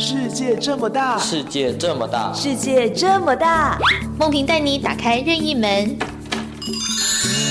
[0.00, 3.76] 世界这么大，世界这么大，世界这么大，
[4.16, 5.98] 梦萍带你打开任意门，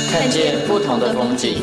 [0.10, 1.58] 看见不同的风景。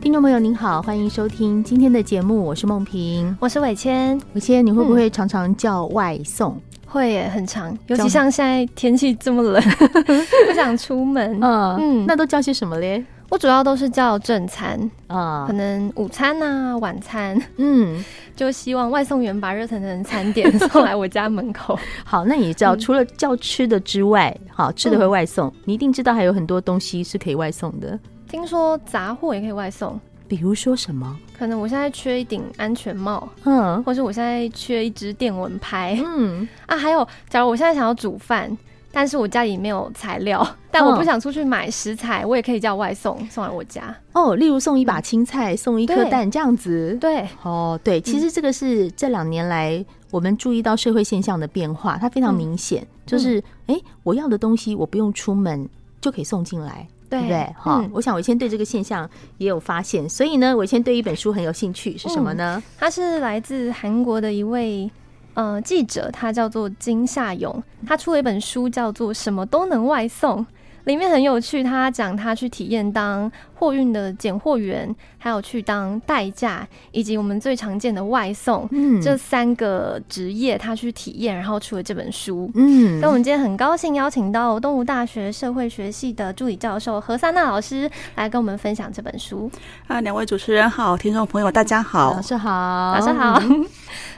[0.00, 4.18] 听众朋友您好，欢迎收听今天的节目，我是梦萍，我是伟谦。
[4.32, 6.58] 伟谦，你会不会常常叫外送？
[6.88, 9.62] 嗯会耶，很长，尤其像现在天气这么冷，
[10.48, 11.38] 不想出门。
[11.42, 13.04] 嗯嗯，那都叫些什么嘞？
[13.28, 17.38] 我主要都是叫正餐啊，可能午餐啊、晚餐。
[17.58, 18.02] 嗯，
[18.34, 21.78] 就希望外送员把热腾腾的餐点 送来我家门口。
[22.04, 27.98] 好，那你知道除了叫吃的之外，好吃的会外送，你一定知道还有很多东西是可以外送的。
[28.30, 30.00] 听说杂货也可以外送。
[30.28, 31.18] 比如说什么？
[31.36, 38.56] 可能我现在缺一顶安全帽，嗯，或是我现在缺一支电蚊拍，嗯啊，还有，假如我现在想要煮饭，
[38.92, 43.94] 但是我家里没有材料，但我不想出去买食材，我也可以叫外送送来我家。
[44.12, 46.96] 哦，例如送一把青菜，嗯、送一颗蛋这样子。
[47.00, 55.68] 对，哦，对，其实这个是这两年来我们注意到社会现象的变化，它非常明显，嗯、就是哎、欸，我要的东西我不用出门
[56.00, 56.86] 就可以送进来。
[57.08, 57.38] 对不对？
[57.58, 62.62] 哈、嗯，我想我以前对这个现象也有发现，所以呢，我以前对一本书很有兴趣，是什么呢？
[62.78, 64.90] 他、嗯、是来自韩国的一位
[65.34, 70.40] 呃记者，他叫做金夏勇，他出了一本书叫做《什么都能外送》。
[70.88, 82.98] 里面很有趣，他讲他去体验当货运的拣货员，还有去当代驾，以及我们最常见的外送，嗯，这三个职业他去体验，然后出了这本书，嗯。
[83.02, 89.50] 那我们今天很高兴邀请到东吴大学社会学系的助理教授何萨娜老师来跟我们分享这本书。
[89.88, 93.38] 啊，两位主持人好，听众朋友大家好，老师好，老师好。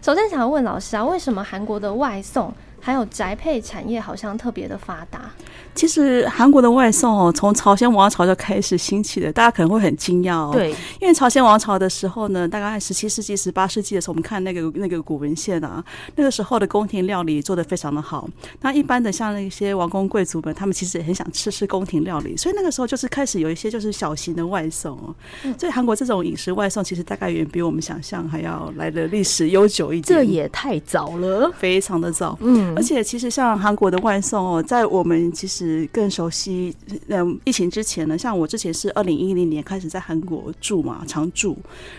[0.00, 5.32] 首先想要问老师啊，为什么韩国的外送还有宅配产业好像特别的发达？
[5.74, 10.50] 其实韩国的外送哦，从朝鲜王朝就开始兴起的，大家可能会很惊讶哦。
[10.52, 15.82] 对，因为朝鲜王朝的时候呢，大概十七世纪、十八世纪的时候，我们看那个那个古文献啊，
[16.16, 18.28] 那个时候的宫廷料理做的非常的好。
[18.60, 25.14] 那一般的像那些王公贵族们，他们其实也很想吃吃宫廷料理，所以那个时候就是开始有一些就是小型的外送哦。
[25.58, 30.19] 所以韩国这种饮食外送，其实大概远比我们想象还要来的历史悠久一点。
[30.19, 32.37] 这也太早了，非常的早。
[32.41, 35.59] 嗯，而且其实像韩国的外送哦，在我们其实
[35.93, 36.75] 更熟悉。
[37.09, 41.56] 嗯，疫情之前呢，像我之前是二零一零年开始在韩国住嘛，常住。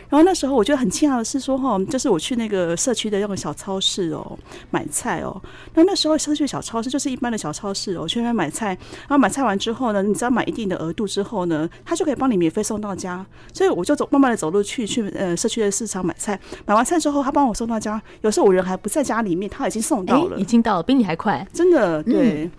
[0.09, 4.37] 然后那时候我觉得很惊讶的是说，哈，就是我去那个社区的那个小超市哦，
[4.69, 5.41] 买菜哦。
[5.73, 8.67] 那那时候社区小超市就是一般的小超市哦，去那边买菜。
[9.07, 13.25] 然后买菜完之后呢，你只要买一定的额度之后呢，他就可以帮你免费送到家。
[13.53, 16.39] 所以我就走，慢慢的走路去去呃社区的市场买菜。
[16.65, 18.01] 买完菜之后，他帮我送到家。
[18.21, 22.43] 有时候我人还不在家里面，他已经送到了，已经到了，比你还快，真的对。
[22.45, 22.51] 嗯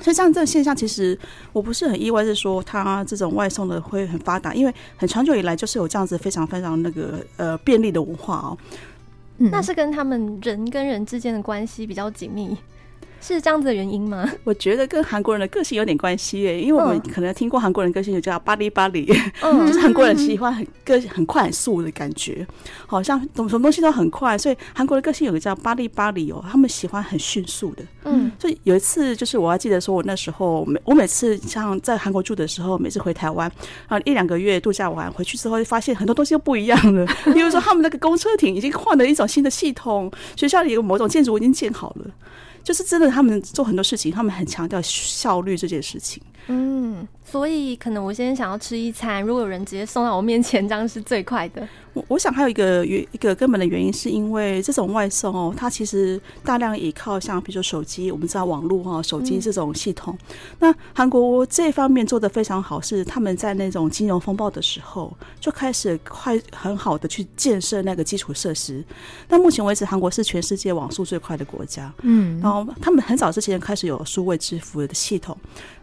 [0.00, 1.18] 所以像这个现象，其实
[1.52, 8.58] 我不是很意外，是说它这种外送的会很发达，因为很长久以来就是有这样子非常非常那个呃便利的文化哦。
[9.38, 12.56] 嗯，那是跟他们人跟人之间的关系比较紧密。
[13.20, 14.30] 是这样子的原因吗？
[14.44, 19.04] 我觉得跟韩国人的个性有点关系耶，因为我们可能听过韩国人个性，就叫巴黎巴黎，
[19.42, 22.46] 就是韩国人喜欢很个性很快很速的感觉，
[22.86, 27.82] 好像什么东西都很快，所以韩国的个性有个叫巴黎巴黎哦，他们喜欢很迅速的。
[28.04, 33.50] 嗯，所以有一次就是我还记得说，我那时候每我每次像在韩国住的时候，每次回台湾
[33.88, 37.04] 啊一两个月度假完回去之后，就发现很多东西都不一样了。
[37.34, 42.06] 比如说他们那个公车亭已经换了一种新的系统，学校里有某种建筑物已经建好了。
[42.68, 46.22] 就是真的，他们做很多事情，他们很强调效率这件事情。
[46.48, 51.66] 嗯，所以可能我现在想要吃一餐，如果有人直接送到我面前，这样是最快的。
[51.92, 60.16] 我我想还有一个原一个根本的原因，是因为这种外送哦，它其实大量依靠像比如说手机，我们知道网络哈，手机这种系统。
[60.20, 60.26] 嗯、
[60.60, 68.82] 那韩国这方面做的非常好，是他们在那种金融风暴的时候就开始快很好的去建设那个基础设施。
[69.28, 71.92] 那目前为止，韩国是全世界网速最快的国家。
[72.02, 75.36] 嗯，然后他们很早之前开始有数位支付的系统。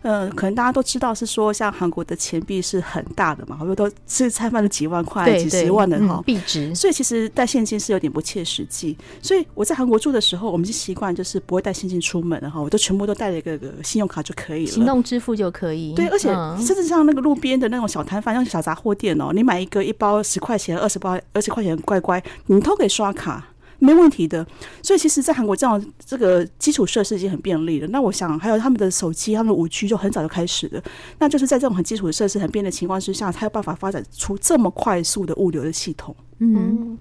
[0.03, 8.97] 嗯、呃，可能大家都知道是说，像韩国的钱币是很大的嘛，好多都吃餐饭都几万块、几十万的哈币值，所以其实带现金是有点不切实际。
[9.21, 15.93] 所以我在韩国住的时候，我们就习惯就是不会带现金出门的哈，我都全部都带了一个个信用卡就可以了，行动支付就可以。
[15.93, 16.29] 对，而且
[16.65, 23.45] 甚至像那个路边的那种小摊贩，像小杂货店哦，你买一个一包十块钱、二十包二十块钱乖乖，你都可以刷卡。
[23.79, 24.45] 没问题的，
[24.81, 27.87] 所以其实，在韩国这样这个基础设施已经很便利了。
[27.87, 30.81] 那我想，还有他们的手机，他们的五 G 就很早就开始了。
[31.19, 36.15] 那就是在这种很基础的设施很便利的情况之下，才有办法发展出这么快速的物流的系统。
[36.39, 36.97] 嗯，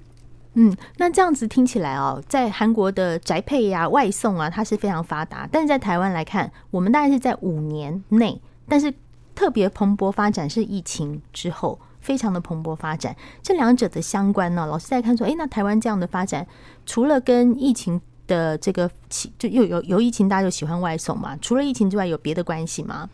[0.54, 5.48] 嗯，那这样子听起来哦，在韩国的宅配呀、啊、外送啊，它是非常发达。
[5.50, 8.92] 但是在台湾来看，我们大概是在五年内，但是
[9.34, 13.16] 特别蓬勃发展是疫情之后，非常的蓬勃发展。
[13.42, 16.46] 这两者的相关呢，老师在看说，哎，那台湾这样的发展，
[16.86, 21.36] 除了跟疫情的这个起就又有有疫情，大家就喜欢外送嘛？
[21.40, 23.08] 除了疫情之外，有别的关系吗？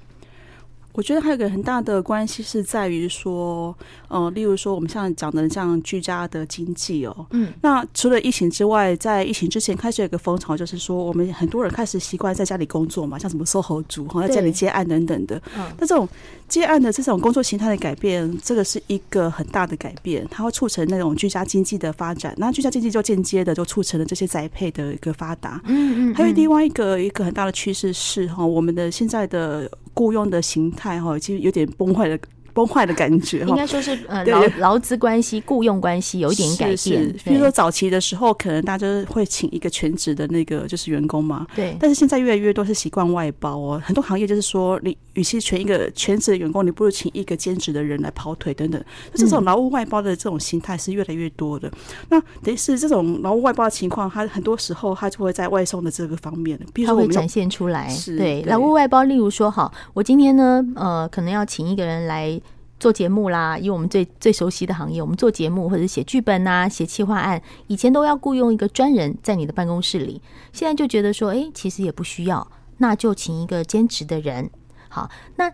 [1.01, 3.75] 我觉得还有一个很大的关系是在于说，
[4.09, 15.41] 呃，例如说我们像讲的像居家的经济哦，嗯，那除了疫情之外，在疫情之前开始有一个风潮，就是说我们很多人开始习惯在家里工作嘛，像什么 SOHO 族哈，在家里接案等等的。
[15.57, 16.07] 嗯，那这种
[16.49, 22.35] 接案的这种工作形态的改变，这个是一个很大的改变，它会促成那种居家经济的发展。
[22.37, 25.63] 那居家经济就间接的就促成了这些宅配的一个发达。
[25.65, 32.19] 嗯嗯，还有另外一个一个很大的趋势是哈，我们的现在的雇佣的形态哈，其实有点崩坏的。
[32.53, 36.77] 崩坏的感觉，应该说是呃劳劳资关系、雇佣关系有一点改变。
[36.77, 41.47] 是是比如说早期的时候，可能大家会请一个全职的那个就是员工嘛。
[41.55, 41.77] 对。
[41.79, 48.83] 但是现在越来越多是习惯外包哦，很多行业就是说，你与其请一个全职的员工，你不如请一个兼职的人来跑腿等等。
[49.13, 51.71] 这种劳务外包的这种形态是越来越多的。
[52.09, 57.87] 那等于是这种劳务外包的情况，它很多时候它就会在外送的这个方面，比如说我们会展现出来。
[57.91, 62.41] 是对劳务外包，例如说，好，我今天呢，呃，可能要请一个人来。
[62.79, 70.23] 做节目啦，以我们最最熟悉的行业，我们做节目或者写剧本呐、啊、写企划案，以前都要雇佣一个专人在你的办公室里，
[70.55, 74.49] 现在就觉得说，哎，其实也不需要，那就请一个兼职的人。
[74.91, 75.51] 好，那。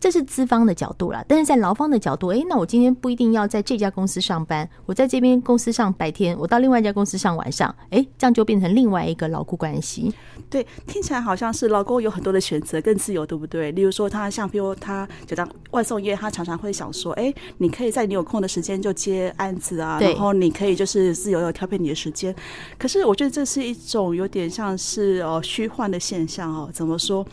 [0.00, 10.14] 这是资方的角度啦，但是在劳方的角度，诶，那我今天不一定要在这家公司上班，我在这边公司上白天，我到另外一家公司上晚上，诶，这样就变成另外一个劳雇关系。
[10.48, 13.72] 对，听起来好像是劳工有很多的选择，更自由，对不对？
[13.72, 22.32] 例如说，他像比如他就当外送业，他常常会想说，诶，你可以在你有空的时间就接案子啊，然后你可以就是自由的调配你的时间。
[22.78, 27.26] 可是我觉得这是一种有点像是哦虚幻的现象哦，怎么说？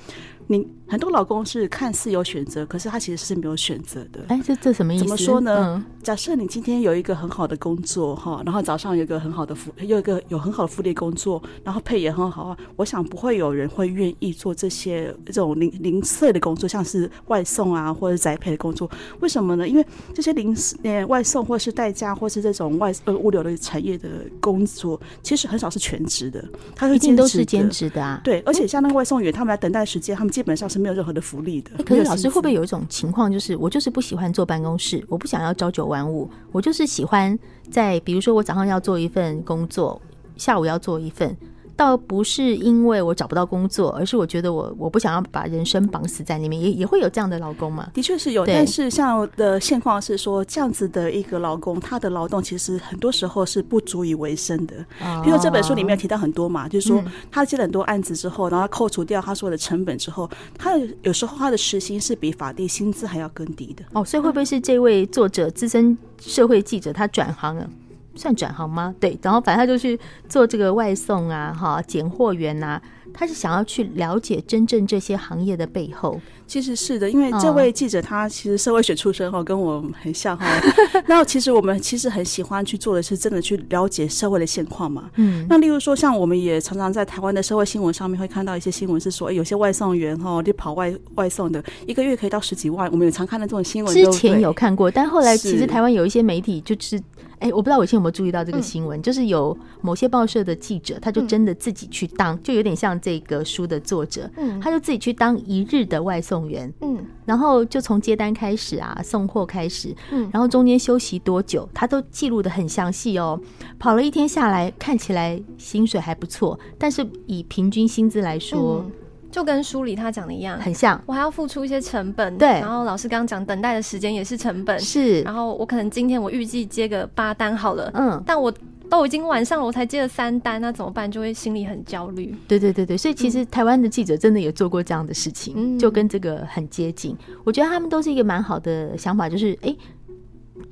[0.48, 4.22] 你很多老公是看似有选择，可是他其实是没有选择的。
[4.28, 5.04] 哎，这这什么意思？
[5.04, 5.76] 怎么说呢？
[5.76, 12.58] 嗯、假设你今天有一个很好的工作哈，然后早上有一个很好的福，有一个有很好的福利工作，然后配也很好啊。
[12.76, 18.88] 我想不会有人会愿意做这些这种零零碎的工作，像是外送啊或者宅配的工作。
[19.22, 19.68] 为什么呢？
[19.68, 24.08] 因为这些零呃外送或是代驾或是这种外呃物流的产业的
[24.40, 26.46] 工作，其实很少是全职的，
[26.76, 28.22] 他是兼职的，一定都是兼职的啊。
[28.24, 30.36] 对，而且像那个外送员，他们来等待时间，他们。
[30.36, 31.72] 基本上是没有任何的福利的。
[31.84, 37.38] 可是老师会不会有一种情况，就是我就是不喜欢坐办公室，我不想要朝九晚五，我就是喜欢
[37.72, 40.02] 在，比如说我早上要做一份工作，
[40.38, 41.36] 下午要做一份。
[41.76, 47.90] 倒不是因为我找不到工作，而是我觉得我我不想要把人生绑死在那边，也也会有这样的劳工嘛。
[47.94, 54.76] 的确是有，但是像的现况是说，这样子的一个劳工，他的劳动其实很多时候是不足以为生的。
[55.24, 63.84] 比如说这本书里面提到很多嘛，就是说他接了很多案子之后，然后扣除掉他所有的成本之后，他有时候他的时薪是比法定薪资还要更低的。
[63.92, 67.70] 哦，所以会不会是这位作者资深社会记者他转行了？
[68.16, 68.96] 算转行吗？
[69.00, 72.82] 对，然后反正他就去做这个外送啊，哈，拣货员呐，
[73.16, 76.20] 他是想要去了解真正这些行业的背后。
[76.48, 80.46] 其实是的，因为这位记者他其实社会学出身哈，跟我很像哈。
[81.08, 85.10] 那其实我们其实很喜欢去做的是真的去了解社会的现况嘛。
[85.16, 85.44] 嗯。
[85.50, 92.92] 那例如说，像我们也常常在台湾的社会新闻上面会看到一些新闻，是说有些外送员哈，就跑外外送的，一个月可以到十几万。
[92.92, 93.92] 我们也常看到这种新闻。
[93.92, 97.02] 之前有看过，但后来其实台湾有一些媒体就是。
[97.38, 113.40] 哎，我不知道我以前有没有注意到这个新闻，嗯、就是有某些报社的记者，他就真的自己去当，嗯、就有点像这个书的作者，嗯，他就自己去当一日的外送员，嗯，然后就从接单开始啊，送货开始，嗯，然后中间休息多久，他都记录的很详细哦。
[113.78, 118.84] 跑了一天下来，看起来薪水还不错，但是以平均薪资来说。
[118.84, 118.92] 嗯
[119.32, 121.02] 就跟书里他讲的一样，很像。
[121.06, 122.48] 我还要付出一些成本，对。
[122.48, 125.22] 然后老师刚刚讲等待的时间也是成本，是。
[125.24, 128.54] 然后我可能今天我预计接个八单好了，嗯，但我
[128.90, 131.10] 都已经晚上了，我才接了三单，那怎么办？
[131.10, 132.34] 就会心里很焦虑。
[132.48, 137.16] 对对对对，所以其实台湾的记者真的也做过这样的事情，嗯、就跟这个很接近。
[137.44, 139.76] 我觉得他们都是一个蛮好的想法，就是哎，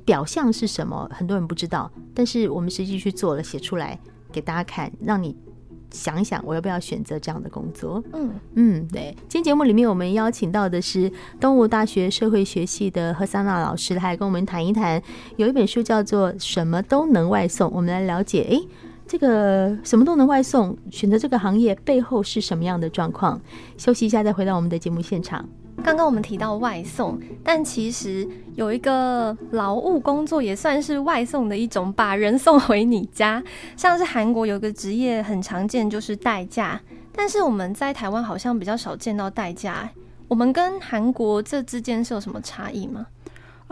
[0.04, 3.98] 表象是什么，很多人不知道，但是我们实际去做了，写出来
[4.32, 5.36] 给大家看，让你。
[5.94, 8.02] 想一想，我要不要选择这样的工作？
[8.12, 9.16] 嗯嗯，对。
[9.28, 11.10] 今天节目里面，我们邀请到的是
[11.40, 15.00] 东吴大学社会学系的何桑娜老师，他来跟我们谈一谈。
[15.36, 18.68] 有一本书叫做《什么都能外送》，我们来了解，诶，
[19.06, 23.40] 这个什么都能外送，选择这个行业背后是什么样的状况？
[23.78, 25.48] 休息一下，再回到我们的节目现场。
[25.84, 33.44] 刚刚我们提到外送，但其实有一个劳务工作也算是外送的一种，把人送回你家。
[33.76, 36.80] 像是韩国有个职业很常见，就是代驾，
[37.14, 39.86] 但是我们在台湾好像比较少见到代驾。
[40.26, 43.06] 我们跟韩国这之间是有什么差异吗？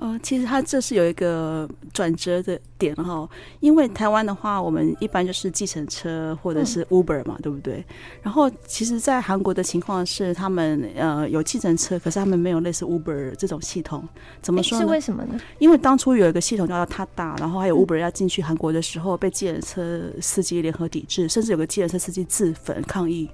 [0.03, 3.29] 呃，其实它这是有一个转折的点哈，
[3.61, 7.85] 因为台湾的话，我们一般就是计程车或者是 Uber 嘛，嗯、对不对？
[8.21, 14.03] 然后，其实，在韩国的情况是，他们呃有计程车，可是他们没有类似 Uber 这种系统。
[14.41, 14.85] 怎么说呢？
[14.85, 15.39] 是为什么呢？
[15.61, 23.31] 因为当初有一个系统叫做 Tada，然后还有 Uber 要进去韩国的时候，被计程车司机联合抵制，甚至有个计程车司机自焚抗议。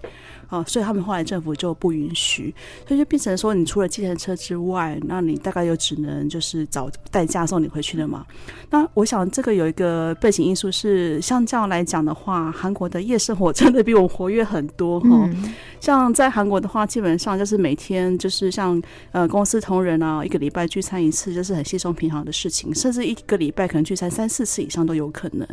[0.48, 2.54] 哦，所以他们后来政府就不允许，
[2.86, 8.24] 所以就变成说，你除了计程车之外，那你大概就只能就是找代驾送你回去了嘛。
[8.70, 15.08] 那我想这个有一个背景因素是，像这样来讲的话，韩国的夜生活真的比我活跃很多哈。
[15.10, 18.80] 嗯、像在韩国的话，基本上就是每天就是像
[19.12, 25.46] 呃公司同仁啊，一个礼拜聚餐一次，就是很稀松平常的事情，甚至一个礼拜可能聚餐三四次以上都有可能。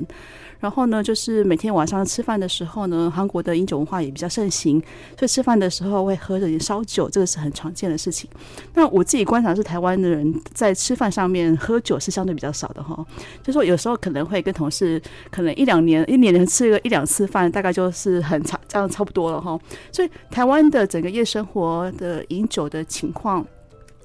[0.59, 4.81] 然后呢，就是每天晚上吃饭的时候呢，韩国的饮酒文化也比较盛行，
[5.17, 8.29] 所以吃饭的时候会喝着点烧酒，这个是很常见的事情。
[8.73, 13.05] 那我自己观察是，台湾的人在吃饭上面喝酒是相对比较少的哈，
[13.43, 15.01] 就说有时候可能会跟同事
[15.31, 19.59] 可能一两年一年能吃个一两次饭，大概就是很差这样差不多了哈。
[19.91, 23.45] 所以台湾的整个夜生活的饮酒的情况。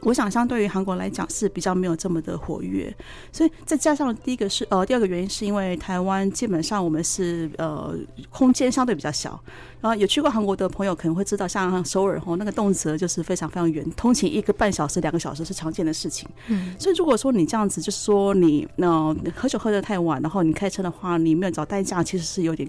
[0.03, 2.95] 我想，相对于韩国来讲是比较没有这么的活跃，
[3.33, 7.95] 所以再加上第一个是呃，第二个原因是因为台湾基本上我们是呃
[8.31, 9.39] 空间相对比较小，
[9.81, 16.29] 然后有去过韩国的朋友可能会知道，像首尔吼那个动辄就是非常非常远，通勤一个半小时、两个小时是常见的事情。
[16.49, 22.69] 嗯，所以如果说你这样子，就是说你那、呃、喝酒喝得太晚，然后你开车的话，你没有找代驾，其实是有点。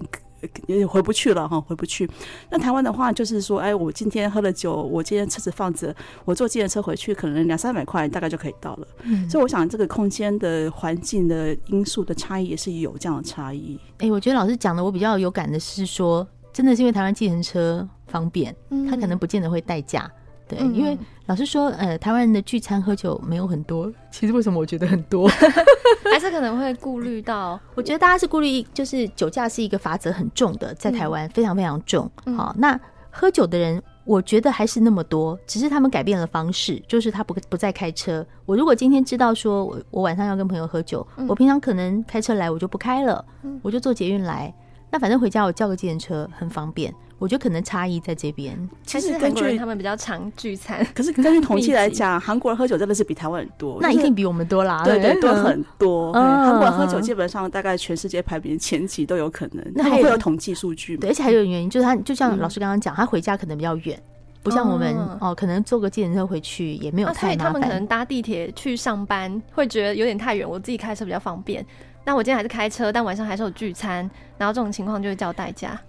[0.66, 2.08] 也回不去了哈，回不去。
[2.50, 5.94] 那台湾的话，就是说，哎，我今天喝了酒，我今天车子放着，
[6.24, 8.86] 我坐计程车回去，可能两三百块大概就可以到了。
[9.02, 13.78] 嗯，所以我想，这个空间的环境的因素的差异也是有这样的差异。
[13.98, 18.54] 哎，我觉得老师讲的，我比较有感的是说，真的是因为台湾计程车方便，
[18.88, 20.10] 他可能不见得会代驾。
[20.56, 23.92] 对，因为老实说，呃，台湾人的聚餐喝酒没有很多。
[24.10, 25.28] 其实为什么我觉得很多，
[26.10, 27.58] 还是可能会顾虑到？
[27.74, 32.10] 我觉得大家是顾虑，就是酒驾是一个法则很重的，在台湾非常非常重。
[32.36, 32.78] 好，那
[33.10, 38.24] 喝酒的人，我觉得还是那么多，只是他们改变了方式，就是他不不再开车。
[38.46, 43.24] 我如果今天知道说我我晚上要跟朋友喝酒，我平常可能开车来，我就不开了，
[43.62, 44.52] 我就坐捷运来。
[44.90, 46.92] 那反正回家我叫个计程车很方便。
[47.22, 56.12] 我觉得可能差异在这边，其实根据他们比较常聚餐， 可是根据统计 来讲，韩国人喝酒真的是比台湾人多，那一定比我们多啦，对对，多很多。
[56.12, 61.02] 韩国人喝酒基本上大概全世界排名前几都有可能，那还会有统计数据吗？
[61.02, 63.96] 对，而且还有原因，就是他就像老师刚刚讲，他回家可能比较远，
[64.42, 67.52] 不像我们哦，可能坐个计程车回去也没有太麻烦。
[67.52, 71.64] 他们可能搭地铁去上班会觉得有点太远，我自己开车比较方便。
[72.04, 75.80] 那我今天还是开车，但晚上还是有聚餐，然后这种情况就会叫代驾。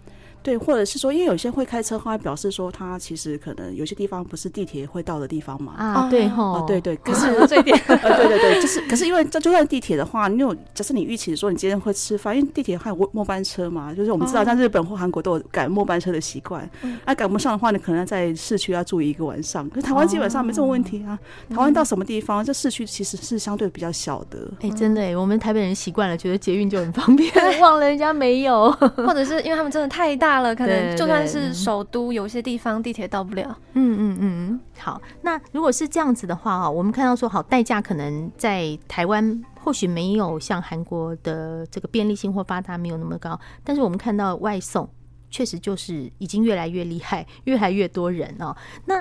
[0.43, 5.73] 对，或者是说，因为有些会开车的话，表示说他其实可能有些地方不是地铁会到的地方嘛。
[5.77, 6.95] 啊，对哈、哦，对对。
[6.97, 16.69] 可是这一点，呃，对对对，就是，可是因为这就算地铁的话，你有假设你预期说你今天会吃饭，因为地铁还有末班车嘛，就是我们知道像日本或韩国都有赶末班车的习惯。
[17.05, 19.69] 那赶、啊、不上的话，你可能在市区要住一个晚上。
[19.69, 21.17] 可是台湾基本上没这种问题啊。
[21.49, 24.39] 台湾到什么地方，这市区其实是相对比较小的。
[24.61, 27.31] 哎，真的，我们台北人习惯了，觉得捷运就很方便，
[27.61, 31.13] 忘了人家没有， 或者是因为他们真的太大了，可能就。
[31.13, 33.55] 算是首都有些地方地铁到不了。
[33.73, 34.99] 嗯嗯嗯，好。
[35.21, 44.89] 那如果是这样子的话啊，我们看到说，好，代驾可能在台湾或许没有像韩国的这个便利性或发达没有那么高，但是我们看到外送
[45.29, 48.55] 确实就是已经越来越厉害，越来越多人哦。
[48.85, 48.99] 那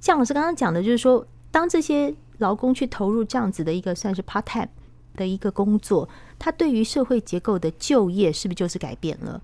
[0.00, 4.68] 像老师刚刚讲的，就是说，当这些劳工去投入这样子的一个算是 part time
[5.14, 6.08] 的一个工作，
[6.40, 9.40] 它对于社会结构的就业是不是就是改变了？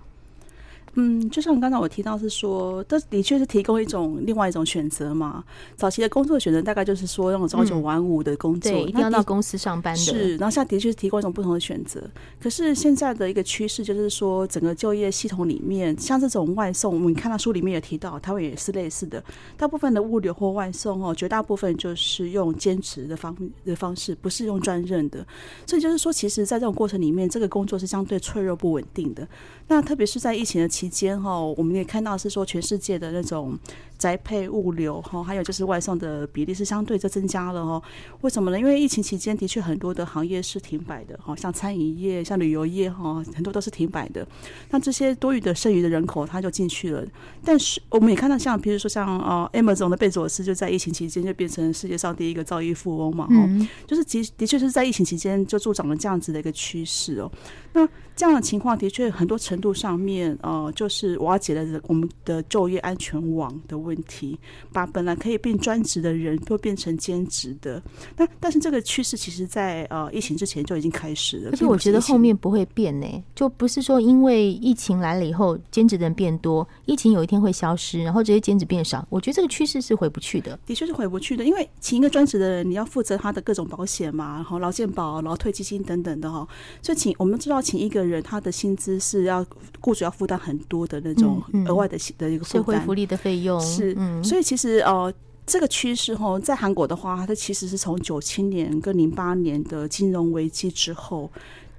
[0.95, 5.43] 嗯，就像刚才我提到是说，这的确是提供一种另外一种选择嘛。
[5.75, 9.99] 早期的工作选择大概就是说那种朝九晚五的工作，嗯、对，一定要到公司上班的。
[9.99, 12.03] 是，然后现在的确是提供一种不同的选择。
[12.41, 19.23] 可是现在的一个趋势就是说，整个就业系统里面，像这种外送，我们看到书里面也提到，台湾也是类似的。
[19.57, 23.35] 大部分的物流或外送哦，绝大部分就是用兼职的方
[23.65, 25.27] 的方式，不是用专任的。
[25.67, 29.27] 所以就是说，其实，在这种过程里面，这个工作是相对脆弱不稳定的。
[29.69, 33.57] 那特别是在疫情的期期间哈，我们也看到是说全世界的那种
[34.03, 37.81] 宅配物流哈，还有就是外送的比例是相对就增加了哦。
[38.23, 38.59] 为什么呢？
[38.59, 44.27] 因为疫情期间的确很多的行业是停摆的哈，像餐饮业、像旅游业哈，很多都是停摆的。
[44.71, 47.07] 那这些多余的剩余的人口他就进去了。
[47.45, 57.31] 但是我们也看到像，比如说像呃 Amazon 的贝佐斯就在疫情期间就变成世界上第一个造衣富翁嘛，嗯，就是的的确是在疫情期间就助长了这样子的一个趋势哦。
[57.75, 64.39] 那这样的情况的确很多程度上面，呃，就是瓦解了我们的就业安全网的问题，
[64.73, 67.83] 把本来可以变专职的人都变成兼职的。
[68.17, 71.51] 那但是这个趋势其实在呃疫情之前就已经开始了。
[71.53, 79.07] 而且我觉得后面不会变呢，就不是说因为疫情来了以后兼职的人变多，疫情有一天会消失，然后这些兼职变少。
[79.11, 80.59] 我觉得这个趋势是回不去的。
[80.67, 86.47] 的确是回不去的，因为请一个专职的人，你要负责他的各种保险嘛，然后劳健保、劳退基金等等的哈。
[86.83, 89.45] 所以请我们知道，请一个人他的薪资是要
[89.81, 93.82] 雇主要负担很多的那种额外的的一个社会福利的费用，是，
[94.23, 95.13] 所以其实呃
[95.47, 101.31] 这个趋势哈，在韩国的话，它其实是从九七年跟零八年的金融危机之后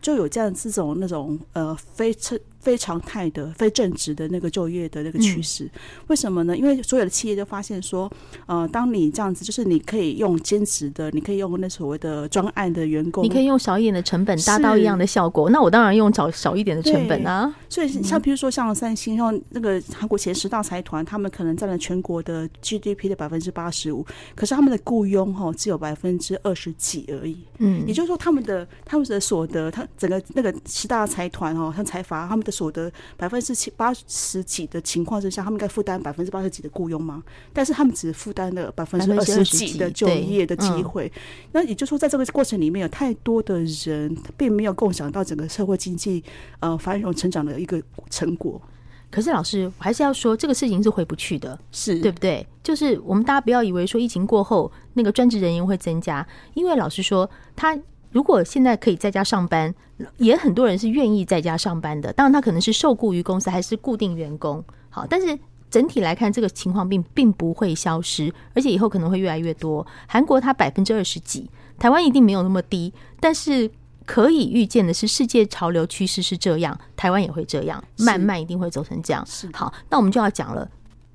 [0.02, 2.38] 就有这样这种那种呃非常。
[2.64, 5.70] 非常态的、非正职的那个就业的那个趋势，
[6.08, 6.56] 为什么呢？
[6.56, 8.10] 因为所有的企业都发现说，
[8.46, 15.50] 呃，当你这样子，就是你可以用兼职的，你可以用那所谓的专案的员工，你可以用少一点的成本达到一样的效果。
[15.50, 17.54] 那我当然用少少一点的成本啊。
[17.68, 24.06] 所以像比如说像三星，像那个韩国前十大财团，他们可能占了全国的 GDP 的百分之八十五，
[24.36, 27.38] 可是他们的雇佣哈只有百分之二十几而已。
[27.58, 32.53] 嗯，也就是说他们的他们的所得，他整个那个十大财团哦，像财阀他们的。
[32.54, 37.24] 所得百分之七八十几的情况之下，他们应该负担百分之八十几的雇佣吗？
[37.52, 41.12] 但是他们只负担了百分之二十几的就业的机会。
[41.52, 46.24] 那也就是说，在这个过程里面，有太多的人并没有共享到整个社会经济
[46.60, 48.62] 呃繁荣成长的一个成果。
[49.10, 52.46] 可是老师，我还是要说，这个事情是回不去的，是对不对？
[52.64, 57.78] 就是我们大家不要以为说疫情过后那个专职人员会增加，因为老师说他。
[58.14, 59.74] 如果现在可以在家上班，
[60.18, 62.14] 也很多人是愿意在家上班的。
[62.14, 64.64] 当然，他可能是受雇于公司还是固定员工。
[64.90, 65.38] 好，但是
[65.70, 69.86] 整体来看，这个情况并并不会消失，而且以后可能会越来越多。
[70.08, 72.94] 韩国它百分之二十几，台湾一定没有那么低。
[73.20, 73.70] 但是
[74.06, 79.26] 可以预见的是，世界潮流趋势是这样，台湾也会这样，慢慢一定会走成这样。
[79.26, 80.70] 是好，那我们就要讲了。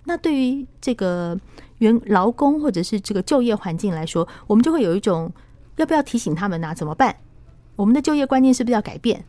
[0.04, 1.38] 那对于这个
[1.78, 5.32] 原劳工或者是这个就业环境来说，我们就会有一种。
[5.78, 6.74] 要不要提醒他们呢、啊？
[6.74, 7.16] 怎么办？
[7.76, 9.24] 我们的就业观念是不是要改变？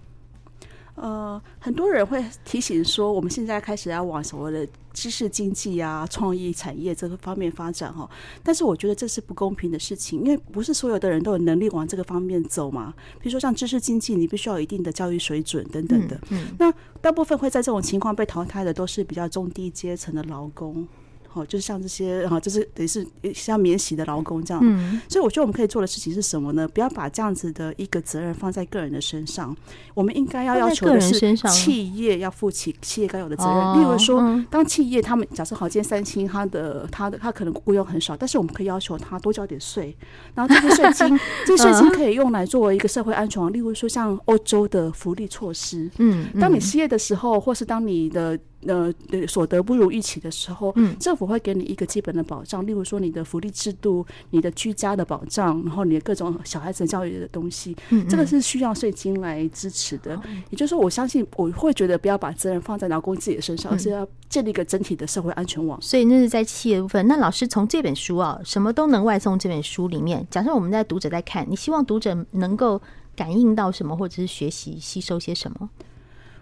[0.95, 8.09] 呃，很多人会提醒说，我们现在开始要往所谓的知识经济啊、创意产业这个方面发展哈。
[8.43, 12.93] 但是我觉得这是不公平的事情，因为不是所有的人都有能力往这个方面走嘛。
[13.21, 16.19] 比如说像知识经济，你必须要有一定的教育水准等等的。
[16.31, 20.85] 嗯，嗯，那大部分会在这种情况被淘汰的，都是比较中低阶层的劳工。
[21.32, 24.60] 好，就是像这些，哈，就是等于是像免洗的劳工这样。
[24.63, 26.68] 嗯，所以我觉得我们可以做的事情是什么呢？
[26.68, 29.56] 不要把这样子的一个责任放在个人的身上，
[29.94, 33.80] 我们应该要要求的是企业要负起企业该有的责任。
[33.80, 39.96] 例如说，当企业他们假设好，今天三星他的他的他可能雇佣很少，但是我们可以要求他多交点税，
[40.34, 43.54] 然后这些税金， 这个税金可以用来作为一个社会安全网。
[43.54, 48.39] 例如说，像欧洲的福利措施，嗯，当你失业的时候，或是当你的。
[48.65, 48.93] 呃，
[49.28, 60.19] 所得不如预期的时候，嗯，政府会给你一个基本的保障，例如说你的福利制度、你的居家的保障，然后你的各种小孩子教育的东西，嗯，这个是需要税金来支持的。
[60.50, 65.82] 也就是说，我相信我会觉得不要把责任放在劳工自己的身上，而是要建立一个整体的社会安全网。
[65.82, 67.08] 所以那是在企业部分。
[67.08, 72.82] 那老师从这本书啊，什么都能外送这本书里面，假设我们在读者在看，你希望读者能够
[73.15, 75.69] 感应到什么，或者是学习吸收些什么？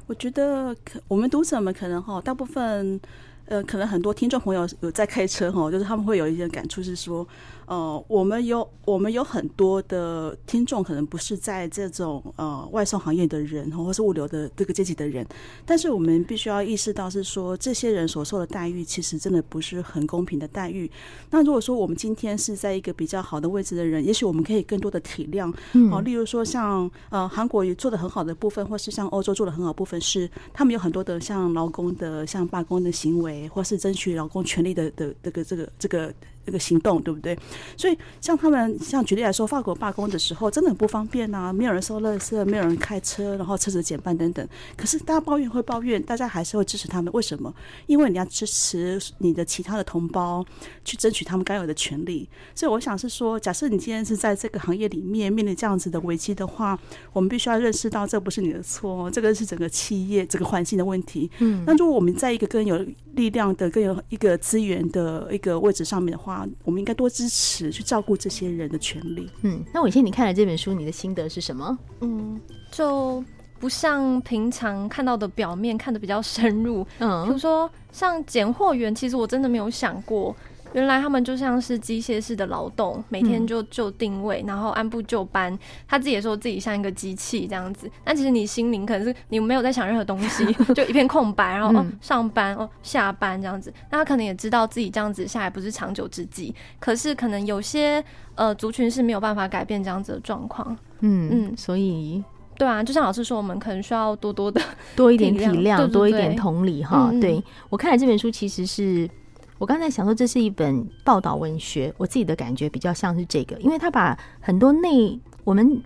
[0.07, 2.99] 我觉得，可我们读者们可能哈，大部分。
[3.47, 7.25] 呃，可能很多听众朋友有在开车哈，就是他们会有一些感触是说，
[7.65, 15.25] 呃，我们有我们有很多的听众，可能不是在这种呃外送行业的人，或是物流的这个阶级的人，
[15.65, 20.89] 但是我们必须要意识到是说，这些人所受的待遇其实真的不是很公平的待遇。
[21.29, 25.53] 那如果说我们今天是在一个比较好的位置的人，也许我们可以更多的体谅，
[25.89, 33.36] 哦，例如说像呃韩国也做的很好的部分，或是像欧洲做的很好的部分，是他们有很多的像劳工的像罢工的行为。
[33.49, 36.13] 或是争取劳工权利的的这个这个这个
[36.47, 37.37] 那个行动，对不对？
[37.77, 44.47] 所以像他们，像举例来说，法国罢工的时候真的很不方便啊，没有人收垃圾，没有人开车，然后车子减半等等。
[44.75, 47.13] 可是大家抱怨会抱怨，大家还是会支持他们。
[47.13, 47.53] 为什么？
[47.85, 50.43] 因为你要支持你的其他的同胞
[50.83, 52.27] 去争取他们该有的权利。
[52.55, 56.77] 所以我想是说，假设你今天是在这个行业里面面临这样子的危机的话，
[57.13, 61.29] 我们必须要认识到这不是你的错，这个是整个企业、整个环境的问题。
[61.39, 69.29] 嗯，那如果我们在一个更有力量的、更有一个资源的一个位置上面的话，我们应该多支持去照顾这些人的权利。
[69.43, 71.77] 嗯，那伟先，你看了这本书，你的心得是什么？
[72.01, 72.39] 嗯，
[72.71, 73.23] 就
[73.59, 76.85] 不像平常看到的表面看的比较深入。
[76.99, 80.35] 嗯，比如说像拣货员，其实我真的没有想过。
[80.73, 85.57] 原来他们就像是机械式的劳动，每天就就定位，然后按部就班。
[85.87, 93.73] 他自己也说自己像一个机器这样子，但其实你心灵可能是你没有在想任何东西， 就一片空白，然后哦上班哦下班这样子。
[93.89, 98.03] 那他可能也知道自己这样子下来不是长久之计，可是可能有些
[98.35, 100.77] 呃族群是没有办法改变这样子的状况。
[100.99, 102.23] 嗯嗯，所以
[102.57, 104.61] 对啊，就像老师说，我们可能需要多多的
[104.95, 107.11] 多一点体谅，多一点同理哈。
[107.21, 109.09] 对，我看了这本书其实是。
[109.57, 115.81] 我刚才想说，这是一本报道文学，我自己的感觉比较像是这个，因为他把很多内我们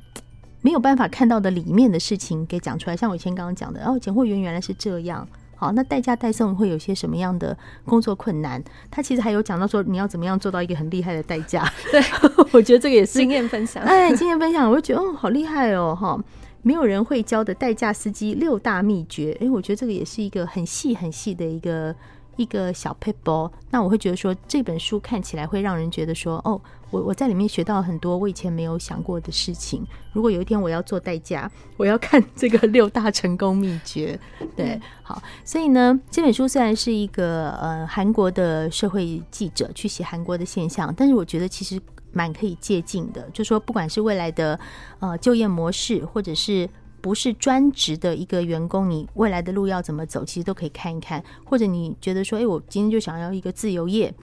[0.62, 2.98] 没有办法看到的里面的事情给讲出来。
[2.98, 8.62] 像我以前刚刚讲的，哦，检货员原来是这样，好，那代驾代送会有些什么样的工作困难？
[8.90, 11.72] 他其实还有讲到说，你要怎么样做到一个很厉害的代驾？
[11.92, 12.02] 对，
[12.52, 13.82] 我觉得这个也是经验分享。
[13.84, 16.22] 哎，经验分享，我就觉得哦，好厉害哦，哈，
[16.62, 19.38] 没有人会教的代驾司机六大秘诀。
[19.40, 21.96] 哎，我觉得这个也是一个很细很细的一个。
[22.38, 29.86] 一个小 paper，，那我会觉得说，这本书看起来会让人觉得说，哦，我我在里面学到很多我以前没有想过的事情。
[30.14, 34.20] 如果有一天我要做代驾， 我要看这个六大成功秘诀。
[34.56, 41.80] 对，好，所以呢，这本书虽然是一个呃韩国的社会记者去写韩国的现象，但是我觉得其实
[42.12, 44.60] 蛮可以借鉴的，就说不管是未来的
[45.00, 46.70] 呃就业模式，或者是。
[47.02, 51.24] 不是专职的一个员工，你未来的路要怎么走，其实都可以看一看。
[51.44, 54.14] 或者你觉得说，哎，我今天就想要一个自由业，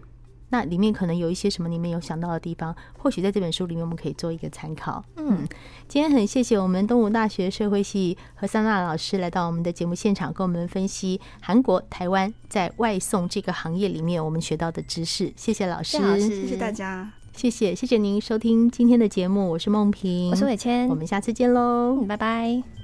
[0.51, 5.05] 那里面可能有一些什么你没有想到的地方，或许在这本书里面我们可以做一个参考。
[5.17, 5.47] 嗯，
[5.89, 15.33] 今天很谢谢我们东吴大学社会系何桑娜老师来到我们的节目现场，跟我们分析韩国、台湾在外送这个行业里面我们学到的知识。
[15.37, 17.18] 谢谢老师，谢谢大家。
[17.39, 22.78] 谢谢，谢谢您收听今天的节目，我是梦萍，我是伟谦，我们下次见喽，拜拜。